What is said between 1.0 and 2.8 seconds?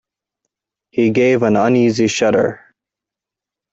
gave an uneasy shudder.